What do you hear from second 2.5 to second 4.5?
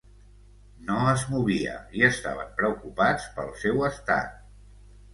preocupats pel seu estat.